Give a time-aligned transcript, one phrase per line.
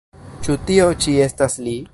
[0.47, 1.81] Ĉu tio ĉi estas li?